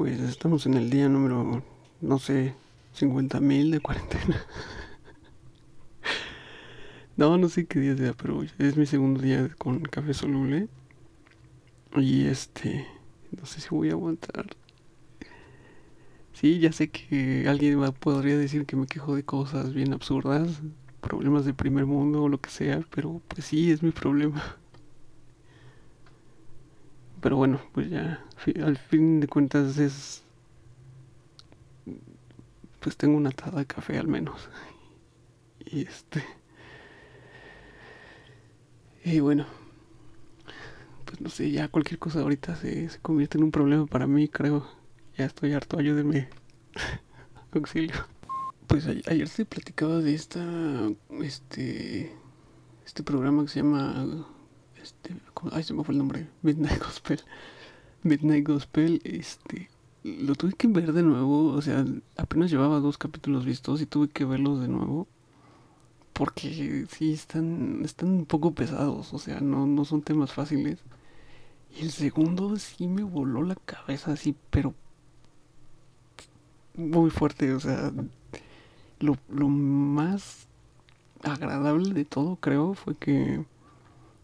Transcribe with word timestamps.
Pues 0.00 0.18
estamos 0.18 0.64
en 0.64 0.72
el 0.72 0.88
día 0.88 1.10
número, 1.10 1.62
no 2.00 2.18
sé, 2.18 2.54
50 2.94 3.38
mil 3.38 3.70
de 3.70 3.80
cuarentena. 3.80 4.46
no, 7.18 7.36
no 7.36 7.50
sé 7.50 7.66
qué 7.66 7.80
día 7.80 7.94
sea, 7.98 8.14
pero 8.14 8.42
es 8.58 8.78
mi 8.78 8.86
segundo 8.86 9.20
día 9.20 9.50
con 9.58 9.82
café 9.82 10.14
soluble. 10.14 10.68
Y 11.96 12.28
este, 12.28 12.86
no 13.38 13.44
sé 13.44 13.60
si 13.60 13.68
voy 13.68 13.90
a 13.90 13.92
aguantar. 13.92 14.46
Sí, 16.32 16.60
ya 16.60 16.72
sé 16.72 16.88
que 16.88 17.46
alguien 17.46 17.78
podría 18.00 18.38
decir 18.38 18.64
que 18.64 18.76
me 18.76 18.86
quejo 18.86 19.14
de 19.14 19.24
cosas 19.24 19.74
bien 19.74 19.92
absurdas, 19.92 20.62
problemas 21.02 21.44
de 21.44 21.52
primer 21.52 21.84
mundo 21.84 22.22
o 22.22 22.28
lo 22.30 22.40
que 22.40 22.48
sea, 22.48 22.80
pero 22.88 23.20
pues 23.28 23.44
sí, 23.44 23.70
es 23.70 23.82
mi 23.82 23.90
problema. 23.90 24.59
Pero 27.20 27.36
bueno, 27.36 27.60
pues 27.72 27.90
ya, 27.90 28.24
al 28.64 28.76
fin 28.78 29.20
de 29.20 29.28
cuentas 29.28 29.78
es... 29.78 30.24
Pues 32.80 32.96
tengo 32.96 33.16
una 33.16 33.30
taza 33.30 33.58
de 33.58 33.66
café 33.66 33.98
al 33.98 34.08
menos. 34.08 34.48
Y 35.72 35.82
este... 35.82 36.24
Y 39.04 39.20
bueno, 39.20 39.46
pues 41.04 41.20
no 41.20 41.28
sé, 41.30 41.50
ya 41.50 41.68
cualquier 41.68 41.98
cosa 41.98 42.20
ahorita 42.20 42.56
se, 42.56 42.88
se 42.88 42.98
convierte 42.98 43.38
en 43.38 43.44
un 43.44 43.50
problema 43.50 43.86
para 43.86 44.06
mí, 44.06 44.28
creo. 44.28 44.66
Ya 45.16 45.26
estoy 45.26 45.52
harto, 45.52 45.78
ayúdenme. 45.78 46.28
Auxilio. 47.52 47.94
Pues 48.66 48.86
ayer 48.86 49.28
se 49.28 49.44
platicaba 49.44 49.98
de 49.98 50.14
esta, 50.14 50.88
este, 51.22 52.14
este 52.86 53.02
programa 53.02 53.42
que 53.42 53.48
se 53.48 53.60
llama 53.60 54.26
ay, 55.52 55.62
se 55.62 55.74
me 55.74 55.84
fue 55.84 55.92
el 55.94 55.98
nombre, 55.98 56.28
Midnight 56.42 56.82
Gospel. 56.82 57.20
Midnight 58.02 58.46
Gospel, 58.46 59.00
este, 59.04 59.68
lo 60.04 60.34
tuve 60.34 60.52
que 60.54 60.68
ver 60.68 60.92
de 60.92 61.02
nuevo, 61.02 61.48
o 61.48 61.62
sea, 61.62 61.84
apenas 62.16 62.50
llevaba 62.50 62.80
dos 62.80 62.98
capítulos 62.98 63.44
vistos 63.44 63.80
y 63.80 63.86
tuve 63.86 64.08
que 64.08 64.24
verlos 64.24 64.60
de 64.60 64.68
nuevo. 64.68 65.06
Porque 66.12 66.86
sí, 66.90 67.12
están, 67.12 67.80
están 67.84 68.10
un 68.10 68.26
poco 68.26 68.52
pesados, 68.52 69.14
o 69.14 69.18
sea, 69.18 69.40
no, 69.40 69.66
no 69.66 69.84
son 69.84 70.02
temas 70.02 70.32
fáciles. 70.32 70.78
Y 71.78 71.82
el 71.82 71.92
segundo 71.92 72.56
sí 72.56 72.88
me 72.88 73.02
voló 73.02 73.42
la 73.42 73.54
cabeza 73.54 74.12
así, 74.12 74.34
pero 74.50 74.74
muy 76.74 77.10
fuerte, 77.10 77.52
o 77.52 77.60
sea, 77.60 77.92
lo, 79.00 79.16
lo 79.28 79.48
más 79.48 80.46
agradable 81.22 81.92
de 81.94 82.04
todo 82.04 82.36
creo 82.36 82.74
fue 82.74 82.96
que 82.96 83.44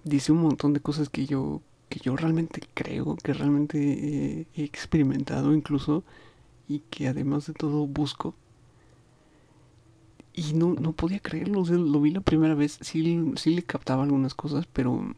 dice 0.06 0.32
un 0.32 0.40
montón 0.40 0.72
de 0.72 0.80
cosas 0.80 1.08
que 1.08 1.26
yo, 1.26 1.60
que 1.88 1.98
yo 1.98 2.16
realmente 2.16 2.60
creo, 2.74 3.16
que 3.16 3.34
realmente 3.34 4.46
he 4.54 4.64
experimentado 4.64 5.52
incluso 5.52 6.04
y 6.68 6.80
que 6.90 7.08
además 7.08 7.46
de 7.46 7.54
todo 7.54 7.86
busco. 7.86 8.34
Y 10.32 10.52
no, 10.54 10.74
no 10.74 10.92
podía 10.92 11.18
creerlo, 11.18 11.64
lo 11.64 12.00
vi 12.00 12.10
la 12.12 12.20
primera 12.20 12.54
vez, 12.54 12.78
sí, 12.82 13.32
sí 13.36 13.54
le 13.54 13.62
captaba 13.62 14.04
algunas 14.04 14.34
cosas, 14.34 14.66
pero, 14.72 15.14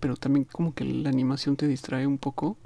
pero 0.00 0.16
también 0.16 0.44
como 0.44 0.74
que 0.74 0.84
la 0.84 1.10
animación 1.10 1.56
te 1.56 1.68
distrae 1.68 2.06
un 2.06 2.18
poco. 2.18 2.56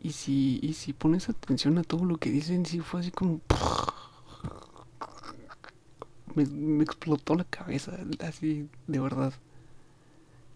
Y 0.00 0.12
si, 0.12 0.58
y 0.60 0.74
si 0.74 0.92
pones 0.92 1.28
atención 1.28 1.78
a 1.78 1.84
todo 1.84 2.04
lo 2.04 2.16
que 2.16 2.30
dicen, 2.30 2.66
sí 2.66 2.80
fue 2.80 3.00
así 3.00 3.10
como... 3.10 3.40
Me, 6.34 6.46
me 6.46 6.82
explotó 6.82 7.36
la 7.36 7.44
cabeza, 7.44 7.96
así 8.18 8.68
de 8.88 8.98
verdad 8.98 9.32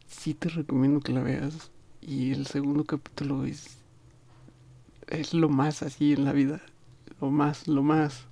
sí 0.08 0.34
te 0.34 0.48
recomiendo 0.48 1.00
que 1.00 1.12
la 1.12 1.22
veas. 1.22 1.70
Y 2.00 2.32
el 2.32 2.46
segundo 2.46 2.84
capítulo 2.84 3.44
es. 3.44 3.78
Es 5.06 5.34
lo 5.34 5.48
más 5.48 5.82
así 5.82 6.12
en 6.12 6.24
la 6.24 6.32
vida. 6.32 6.60
Lo 7.20 7.30
más, 7.30 7.68
lo 7.68 7.82
más. 7.82 8.26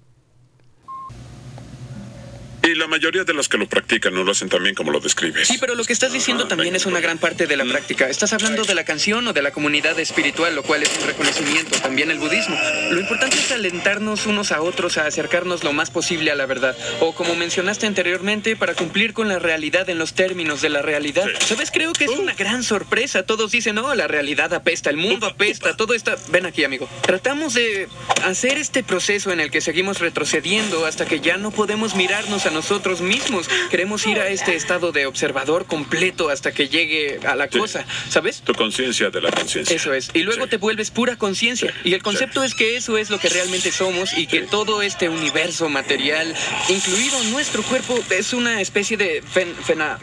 Y 2.66 2.74
la 2.74 2.88
mayoría 2.88 3.22
de 3.22 3.32
los 3.32 3.48
que 3.48 3.58
lo 3.58 3.68
practican 3.68 4.12
no 4.12 4.24
lo 4.24 4.32
hacen 4.32 4.48
tan 4.48 4.60
bien 4.60 4.74
como 4.74 4.90
lo 4.90 4.98
describes. 4.98 5.46
Sí, 5.46 5.56
pero 5.60 5.76
lo 5.76 5.84
que 5.84 5.92
estás 5.92 6.12
diciendo 6.12 6.48
también 6.48 6.74
es 6.74 6.84
una 6.84 6.98
gran 6.98 7.16
parte 7.16 7.46
de 7.46 7.56
la 7.56 7.64
práctica. 7.64 8.08
Estás 8.08 8.32
hablando 8.32 8.64
de 8.64 8.74
la 8.74 8.84
canción 8.84 9.24
o 9.28 9.32
de 9.32 9.40
la 9.40 9.52
comunidad 9.52 9.96
espiritual, 10.00 10.56
lo 10.56 10.64
cual 10.64 10.82
es 10.82 10.90
un 11.00 11.06
reconocimiento, 11.06 11.78
también 11.80 12.10
el 12.10 12.18
budismo. 12.18 12.58
Lo 12.90 12.98
importante 12.98 13.36
es 13.36 13.52
alentarnos 13.52 14.26
unos 14.26 14.50
a 14.50 14.62
otros 14.62 14.98
a 14.98 15.06
acercarnos 15.06 15.62
lo 15.62 15.72
más 15.72 15.92
posible 15.92 16.32
a 16.32 16.34
la 16.34 16.46
verdad. 16.46 16.76
O 16.98 17.14
como 17.14 17.36
mencionaste 17.36 17.86
anteriormente, 17.86 18.56
para 18.56 18.74
cumplir 18.74 19.12
con 19.12 19.28
la 19.28 19.38
realidad 19.38 19.88
en 19.88 19.98
los 19.98 20.14
términos 20.14 20.60
de 20.60 20.70
la 20.70 20.82
realidad. 20.82 21.26
¿Sabes? 21.38 21.70
Creo 21.70 21.92
que 21.92 22.06
es 22.06 22.18
una 22.18 22.34
gran 22.34 22.64
sorpresa. 22.64 23.22
Todos 23.22 23.52
dicen, 23.52 23.76
no, 23.76 23.94
la 23.94 24.08
realidad 24.08 24.52
apesta, 24.52 24.90
el 24.90 24.96
mundo 24.96 25.26
apesta, 25.26 25.76
todo 25.76 25.94
está... 25.94 26.16
Ven 26.30 26.46
aquí, 26.46 26.64
amigo. 26.64 26.88
Tratamos 27.02 27.54
de 27.54 27.86
hacer 28.24 28.58
este 28.58 28.82
proceso 28.82 29.30
en 29.30 29.38
el 29.38 29.52
que 29.52 29.60
seguimos 29.60 30.00
retrocediendo 30.00 30.84
hasta 30.84 31.06
que 31.06 31.20
ya 31.20 31.36
no 31.36 31.52
podemos 31.52 31.94
mirarnos 31.94 32.44
a 32.46 32.55
nosotros 32.56 33.02
mismos. 33.02 33.48
Queremos 33.70 34.06
ir 34.06 34.18
a 34.18 34.28
este 34.28 34.56
estado 34.56 34.90
de 34.90 35.04
observador 35.04 35.66
completo 35.66 36.30
hasta 36.30 36.52
que 36.52 36.68
llegue 36.68 37.20
a 37.26 37.34
la 37.36 37.48
cosa, 37.48 37.84
¿sabes? 38.08 38.40
Tu 38.40 38.54
conciencia 38.54 39.10
de 39.10 39.20
la 39.20 39.30
conciencia. 39.30 39.76
Eso 39.76 39.92
es. 39.92 40.10
Y 40.14 40.22
luego 40.22 40.46
te 40.46 40.56
vuelves 40.56 40.90
pura 40.90 41.16
conciencia. 41.16 41.74
Y 41.84 41.92
el 41.92 42.02
concepto 42.02 42.42
es 42.42 42.54
que 42.54 42.76
eso 42.76 42.96
es 42.96 43.10
lo 43.10 43.18
que 43.18 43.28
realmente 43.28 43.70
somos 43.72 44.16
y 44.16 44.26
que 44.26 44.40
todo 44.40 44.80
este 44.80 45.10
universo 45.10 45.68
material, 45.68 46.34
incluido 46.70 47.22
nuestro 47.24 47.62
cuerpo, 47.62 47.98
es 48.08 48.32
una 48.32 48.62
especie 48.62 48.96
de 48.96 49.22
fena, 49.22 49.98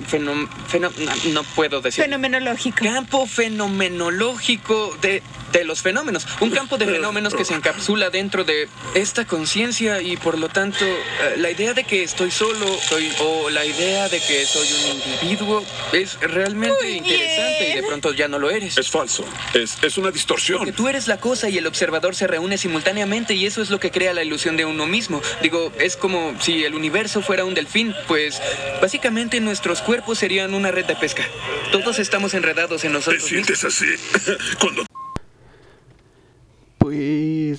no 1.34 1.44
puedo 1.56 1.82
decir. 1.82 2.04
Fenomenológico. 2.04 2.78
Campo 2.84 3.26
fenomenológico 3.26 4.96
de 5.02 5.24
de 5.54 5.64
los 5.64 5.82
fenómenos. 5.82 6.28
Un 6.42 6.50
campo 6.50 6.78
de 6.78 6.86
fenómenos 6.86 7.34
que 7.34 7.46
se 7.46 7.54
encapsula 7.54 8.10
dentro 8.10 8.44
de 8.44 8.68
esta 8.96 9.26
conciencia 9.26 10.02
y 10.02 10.18
por 10.18 10.38
lo 10.38 10.50
tanto 10.50 10.84
eh, 10.84 11.36
la 11.38 11.52
idea 11.52 11.74
de 11.74 11.84
que 11.86 12.04
estoy 12.04 12.32
solo 12.32 12.68
soy, 12.80 13.10
o 13.20 13.50
la 13.50 13.66
idea 13.66 14.10
de 14.10 14.20
que 14.20 14.46
soy 14.46 14.68
un 14.68 14.98
individuo 14.98 15.64
es 15.94 16.20
realmente 16.20 16.90
interesante 16.90 17.70
y 17.70 17.76
de 17.76 17.84
pronto 17.84 18.14
ya 18.14 18.28
no 18.28 18.40
lo 18.40 18.50
eres. 18.50 18.78
Es 18.78 18.90
falso. 18.90 19.26
Es, 19.54 19.78
es 19.82 19.98
una 19.98 20.12
distorsión. 20.12 20.58
Porque 20.60 20.74
tú 20.74 20.88
eres 20.88 21.08
la 21.08 21.18
cosa 21.18 21.50
y 21.50 21.58
el 21.58 21.68
observador 21.68 22.16
se 22.16 22.28
reúne 22.28 22.58
simultáneamente 22.58 23.36
y 23.36 23.46
eso 23.46 23.62
es 23.62 23.70
lo 23.70 23.80
que 23.80 23.92
crea 23.92 24.14
la 24.14 24.24
ilusión 24.24 24.58
de 24.58 24.66
uno 24.66 24.88
mismo. 24.88 25.22
Digo, 25.42 25.72
es 25.80 25.96
como 25.96 26.34
si 26.42 26.64
el 26.64 26.74
universo 26.74 27.22
fuera 27.22 27.46
un 27.46 27.54
delfín, 27.54 27.94
pues 28.08 28.42
básicamente 28.82 29.40
nuestros 29.40 29.82
cuerpos 29.82 30.18
serían 30.18 30.54
una 30.54 30.72
red 30.72 30.86
de 30.86 30.96
pesca. 30.96 31.24
Todos 31.72 32.00
estamos 32.00 32.34
enredados 32.34 32.84
en 32.84 32.94
nosotros. 32.94 33.24
¿Te 33.24 33.30
sientes 33.30 33.64
así? 33.64 33.86
Cuando 34.60 34.84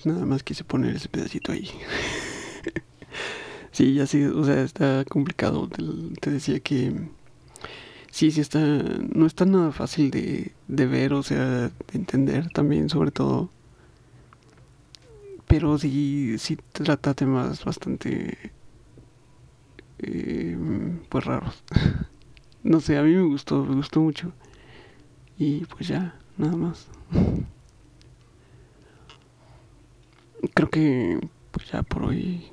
nada 0.06 0.26
más 0.26 0.42
quise 0.42 0.65
poner 0.65 0.97
ese 0.97 1.09
pedacito 1.09 1.53
ahí. 1.53 1.70
sí, 3.72 3.94
ya 3.94 4.06
sí, 4.06 4.25
o 4.25 4.44
sea, 4.44 4.62
está 4.62 5.04
complicado. 5.04 5.69
Te, 6.20 6.31
decía 6.31 6.60
que 6.60 7.09
sí, 8.10 8.31
sí 8.31 8.41
está, 8.41 8.60
no 8.60 9.26
está 9.26 9.44
nada 9.44 9.72
fácil 9.72 10.10
de, 10.10 10.53
de 10.69 10.87
ver, 10.87 11.14
o 11.14 11.22
sea, 11.22 11.44
de 11.69 11.72
entender 11.93 12.48
también, 12.50 12.88
sobre 12.88 13.10
todo. 13.10 13.50
Pero 15.47 15.78
sí, 15.78 16.37
sí 16.38 16.59
trata 16.72 17.14
temas 17.14 17.64
bastante, 17.64 18.53
eh, 19.98 20.56
pues 21.09 21.25
raros. 21.25 21.62
no 22.62 22.81
sé, 22.81 22.98
a 22.98 23.03
mí 23.03 23.14
me 23.14 23.22
gustó, 23.22 23.64
me 23.64 23.76
gustó 23.76 24.00
mucho. 24.00 24.32
Y 25.38 25.64
pues 25.66 25.88
ya, 25.88 26.19
nada 26.38 26.56
más. 26.56 26.88
creo 30.54 30.70
que 30.70 31.28
pues 31.50 31.70
ya 31.70 31.82
por 31.82 32.04
hoy 32.04 32.47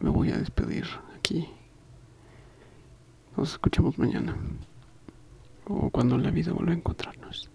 me 0.00 0.10
voy 0.10 0.30
a 0.30 0.38
despedir 0.38 0.86
aquí. 1.16 1.48
Nos 3.36 3.52
escuchamos 3.52 3.98
mañana 3.98 4.36
o 5.66 5.90
cuando 5.90 6.18
la 6.18 6.30
vida 6.30 6.52
vuelva 6.52 6.72
a 6.72 6.76
encontrarnos. 6.76 7.50